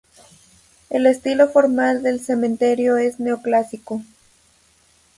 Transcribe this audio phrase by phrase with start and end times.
[0.89, 4.01] El estilo formal del cementerio es neoclásico.